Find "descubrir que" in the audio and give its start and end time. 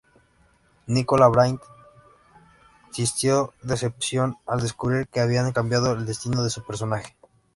4.61-5.19